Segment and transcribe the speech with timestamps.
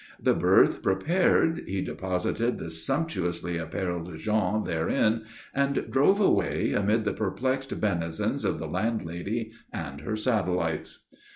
[0.19, 7.13] The berth prepared, he deposited the sumptuously apparelled Jean therein and drove away, amid the
[7.13, 11.05] perplexed benisons of the landlady and her satellites.